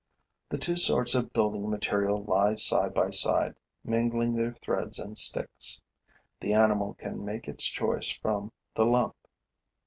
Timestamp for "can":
6.95-7.23